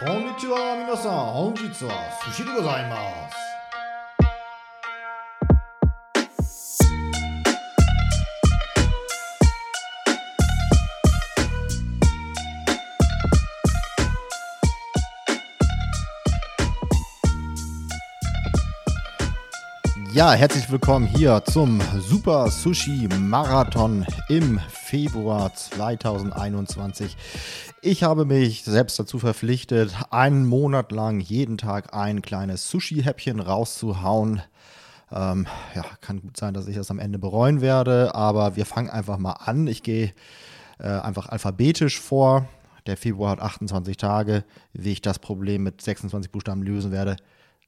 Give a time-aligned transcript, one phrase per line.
[0.00, 1.12] こんにちは皆さん。
[1.32, 1.92] 本日は
[2.26, 3.53] 寿司でございます。
[20.14, 27.16] Ja, herzlich willkommen hier zum Super Sushi Marathon im Februar 2021.
[27.82, 34.40] Ich habe mich selbst dazu verpflichtet, einen Monat lang jeden Tag ein kleines Sushi-Häppchen rauszuhauen.
[35.10, 38.90] Ähm, ja, kann gut sein, dass ich das am Ende bereuen werde, aber wir fangen
[38.90, 39.66] einfach mal an.
[39.66, 40.12] Ich gehe
[40.78, 42.46] äh, einfach alphabetisch vor.
[42.86, 44.44] Der Februar hat 28 Tage.
[44.74, 47.16] Wie ich das Problem mit 26 Buchstaben lösen werde,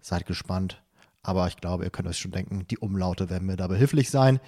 [0.00, 0.80] seid gespannt.
[1.26, 4.38] Aber ich glaube, ihr könnt euch schon denken, die Umlaute werden mir da behilflich sein.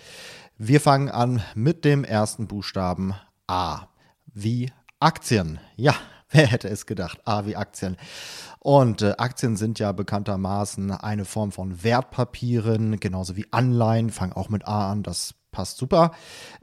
[0.58, 3.14] Wir fangen an mit dem ersten Buchstaben
[3.48, 3.88] A.
[4.26, 5.58] Wie Aktien.
[5.74, 5.96] Ja,
[6.30, 7.20] wer hätte es gedacht?
[7.24, 7.96] A wie Aktien.
[8.60, 14.48] Und äh, Aktien sind ja bekanntermaßen eine Form von Wertpapieren, genauso wie Anleihen, fangen auch
[14.48, 16.12] mit A an, das passt super.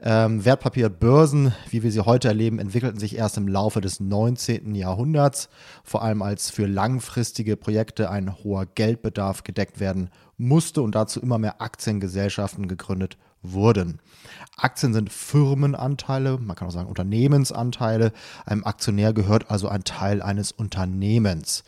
[0.00, 4.74] Ähm, Wertpapierbörsen, wie wir sie heute erleben, entwickelten sich erst im Laufe des 19.
[4.74, 5.50] Jahrhunderts,
[5.84, 10.08] vor allem als für langfristige Projekte ein hoher Geldbedarf gedeckt werden
[10.38, 14.00] musste und dazu immer mehr Aktiengesellschaften gegründet wurden.
[14.56, 18.12] Aktien sind Firmenanteile, man kann auch sagen Unternehmensanteile.
[18.46, 21.64] Einem Aktionär gehört also ein Teil eines Unternehmens.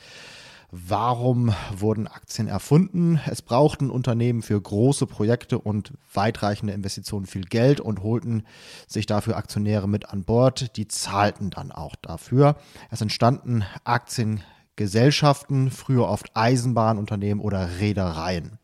[0.70, 3.18] Warum wurden Aktien erfunden?
[3.26, 8.42] Es brauchten Unternehmen für große Projekte und weitreichende Investitionen viel Geld und holten
[8.86, 10.76] sich dafür Aktionäre mit an Bord.
[10.76, 12.56] Die zahlten dann auch dafür.
[12.90, 18.58] Es entstanden Aktiengesellschaften, früher oft Eisenbahnunternehmen oder Reedereien.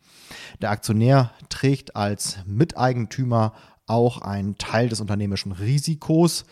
[0.60, 3.54] Der Aktionär trägt als Miteigentümer
[3.86, 6.44] auch einen Teil des unternehmischen Risikos.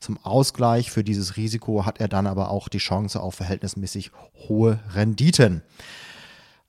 [0.00, 4.10] Zum Ausgleich für dieses Risiko hat er dann aber auch die Chance auf verhältnismäßig
[4.48, 5.62] hohe Renditen.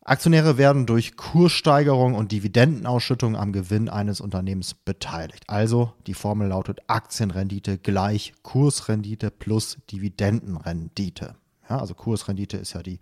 [0.03, 5.43] Aktionäre werden durch Kurssteigerung und Dividendenausschüttung am Gewinn eines Unternehmens beteiligt.
[5.47, 11.35] Also die Formel lautet Aktienrendite gleich Kursrendite plus Dividendenrendite.
[11.69, 12.99] Ja, also Kursrendite ist ja die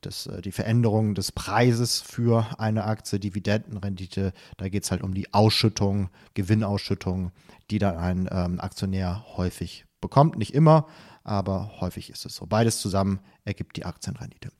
[0.00, 5.14] das, äh, die Veränderung des Preises für eine Aktie, Dividendenrendite, da geht es halt um
[5.14, 7.32] die Ausschüttung, Gewinnausschüttung,
[7.70, 10.36] die dann ein ähm, Aktionär häufig bekommt.
[10.36, 10.86] Nicht immer,
[11.24, 12.46] aber häufig ist es so.
[12.46, 14.50] Beides zusammen ergibt die Aktienrendite.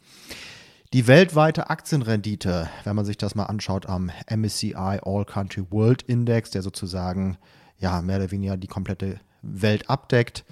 [0.93, 6.51] Die weltweite Aktienrendite, wenn man sich das mal anschaut am MSCI All Country World Index,
[6.51, 7.39] der sozusagen
[7.79, 10.45] ja mehr oder weniger die komplette Welt abdeckt,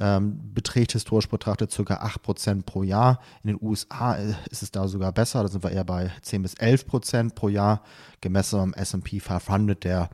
[0.00, 1.94] ähm, beträgt historisch betrachtet ca.
[1.94, 3.20] 8% pro Jahr.
[3.44, 6.42] In den USA äh, ist es da sogar besser, da sind wir eher bei 10
[6.42, 7.82] bis 11% pro Jahr,
[8.20, 10.08] gemessen am SP 500, der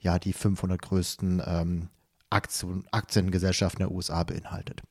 [0.00, 1.88] ja die 500 größten ähm,
[2.30, 4.82] Aktien, Aktiengesellschaften der USA beinhaltet.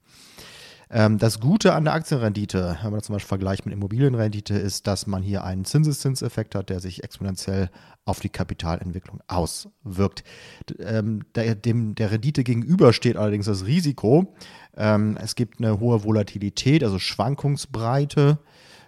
[0.89, 4.87] Ähm, das Gute an der Aktienrendite, wenn man das zum Beispiel vergleicht mit Immobilienrendite, ist,
[4.87, 7.69] dass man hier einen Zinseszinseffekt hat, der sich exponentiell
[8.05, 10.23] auf die Kapitalentwicklung auswirkt.
[10.79, 14.35] Ähm, der, dem der Rendite gegenüber steht allerdings das Risiko.
[14.77, 18.37] Ähm, es gibt eine hohe Volatilität, also Schwankungsbreite.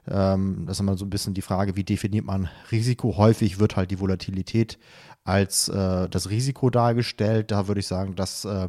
[0.07, 3.17] Ähm, das ist immer so ein bisschen die Frage, wie definiert man Risiko?
[3.17, 4.77] Häufig wird halt die Volatilität
[5.23, 7.51] als äh, das Risiko dargestellt.
[7.51, 8.67] Da würde ich sagen, dass äh,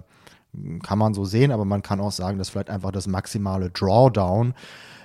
[0.82, 4.54] kann man so sehen, aber man kann auch sagen, dass vielleicht einfach das maximale Drawdown,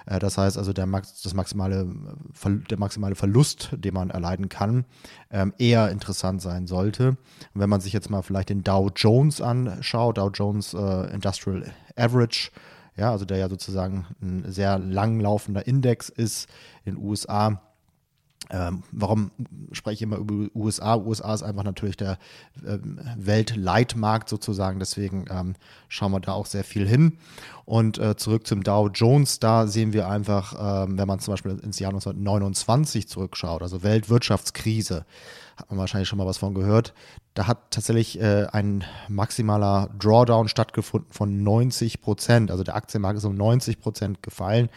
[0.06, 1.88] äh, das heißt also der, das maximale,
[2.70, 4.86] der maximale Verlust, den man erleiden kann,
[5.32, 7.10] ähm, eher interessant sein sollte.
[7.10, 7.18] Und
[7.62, 11.66] wenn man sich jetzt mal vielleicht den Dow Jones anschaut, Dow Jones äh, Industrial
[11.96, 12.52] Average,
[12.96, 16.48] ja, also der ja sozusagen ein sehr langlaufender Index ist
[16.86, 17.62] in den USA,
[18.50, 19.32] ähm, warum
[19.72, 20.96] spreche ich immer über USA?
[20.98, 22.18] USA ist einfach natürlich der
[22.66, 25.56] ähm, Weltleitmarkt sozusagen, deswegen ähm,
[25.88, 27.18] schauen wir da auch sehr viel hin.
[27.66, 30.54] Und äh, zurück zum Dow Jones, da sehen wir einfach,
[30.90, 35.06] wenn man zum Beispiel ins Jahr 1929 zurückschaut, also Weltwirtschaftskrise,
[35.56, 36.94] hat man wahrscheinlich schon mal was von gehört.
[37.34, 42.52] Da hat tatsächlich äh, ein maximaler Drawdown stattgefunden von 90 Prozent.
[42.52, 44.70] Also der Aktienmarkt ist um 90 Prozent gefallen.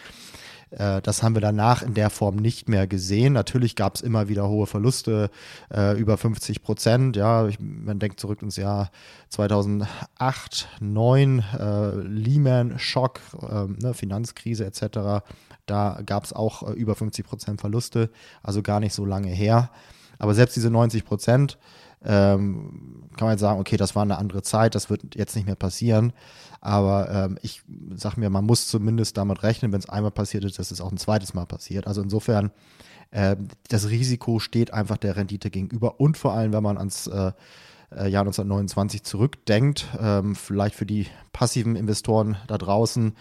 [0.71, 3.33] Äh, das haben wir danach in der Form nicht mehr gesehen.
[3.33, 5.31] Natürlich gab es immer wieder hohe Verluste,
[5.73, 7.17] äh, über 50 Prozent.
[7.17, 8.91] Ja, ich, man denkt zurück ins Jahr
[9.31, 15.25] 2008, 2009, äh, Lehman-Schock, äh, ne, Finanzkrise etc.
[15.67, 18.11] Da gab es auch äh, über 50 Prozent Verluste,
[18.43, 19.71] also gar nicht so lange her.
[20.19, 21.59] Aber selbst diese 90 Prozent
[22.05, 25.47] ähm, kann man jetzt sagen, okay, das war eine andere Zeit, das wird jetzt nicht
[25.47, 26.13] mehr passieren.
[26.61, 27.63] Aber ähm, ich
[27.95, 30.91] sage mir, man muss zumindest damit rechnen, wenn es einmal passiert ist, dass es auch
[30.91, 31.87] ein zweites Mal passiert.
[31.87, 32.51] Also insofern,
[33.11, 33.37] äh,
[33.69, 37.33] das Risiko steht einfach der Rendite gegenüber und vor allem, wenn man ans äh,
[37.91, 43.15] äh Jahr 1929 zurückdenkt, ähm, vielleicht für die passiven Investoren da draußen,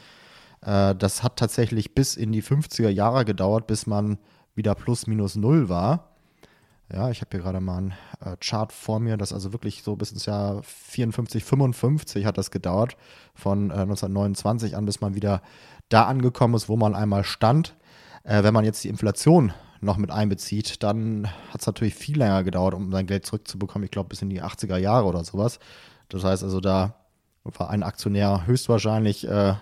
[0.66, 4.18] Äh, das hat tatsächlich bis in die 50er Jahre gedauert, bis man
[4.56, 6.15] wieder plus minus null war.
[6.94, 7.94] Ja, ich habe hier gerade mal einen
[8.24, 12.52] äh, Chart vor mir, das also wirklich so bis ins Jahr 54, 55 hat das
[12.52, 12.96] gedauert,
[13.34, 15.42] von äh, 1929 an, bis man wieder
[15.90, 17.76] da angekommen ist, wo man einmal stand.
[18.24, 19.52] Äh, wenn man jetzt die Inflation
[19.82, 23.86] noch mit einbezieht, dann hat es natürlich viel länger gedauert, um sein Geld zurückzubekommen.
[23.86, 25.60] Ich glaube, bis in die 80er Jahre oder sowas.
[26.10, 26.96] Das heißt also, da
[27.44, 29.56] war ein Aktionär höchstwahrscheinlich äh,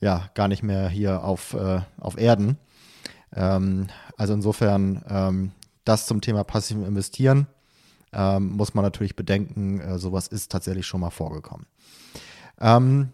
[0.00, 2.58] ja gar nicht mehr hier auf, äh, auf Erden.
[3.34, 5.52] Ähm, also insofern ähm,
[5.86, 7.46] das zum Thema passiven Investieren
[8.12, 11.66] ähm, muss man natürlich bedenken, äh, sowas ist tatsächlich schon mal vorgekommen.
[12.60, 13.10] Ähm,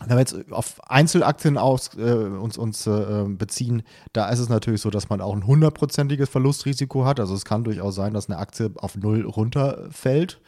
[0.00, 3.82] wenn wir jetzt auf Einzelaktien aus, äh, uns, uns äh, beziehen,
[4.12, 7.20] da ist es natürlich so, dass man auch ein hundertprozentiges Verlustrisiko hat.
[7.20, 10.40] Also es kann durchaus sein, dass eine Aktie auf null runterfällt.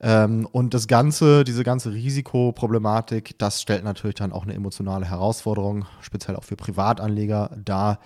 [0.00, 5.86] Ähm, und das Ganze, diese ganze Risikoproblematik, das stellt natürlich dann auch eine emotionale Herausforderung,
[6.00, 7.98] speziell auch für Privatanleger dar,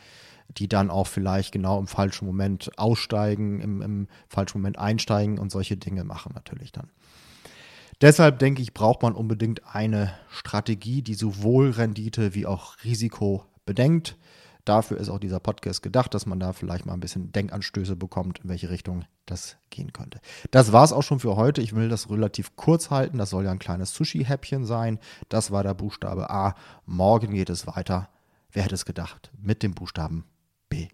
[0.59, 5.51] die dann auch vielleicht genau im falschen Moment aussteigen, im, im falschen Moment einsteigen und
[5.51, 6.91] solche Dinge machen natürlich dann.
[8.01, 14.17] Deshalb denke ich, braucht man unbedingt eine Strategie, die sowohl Rendite wie auch Risiko bedenkt.
[14.65, 18.41] Dafür ist auch dieser Podcast gedacht, dass man da vielleicht mal ein bisschen Denkanstöße bekommt,
[18.41, 20.21] in welche Richtung das gehen könnte.
[20.51, 21.63] Das war es auch schon für heute.
[21.63, 23.19] Ich will das relativ kurz halten.
[23.19, 24.99] Das soll ja ein kleines Sushi-Häppchen sein.
[25.29, 26.55] Das war der Buchstabe A.
[26.87, 28.09] Morgen geht es weiter.
[28.53, 29.33] Wer hätte es gedacht?
[29.41, 30.25] Mit dem Buchstaben
[30.73, 30.89] P.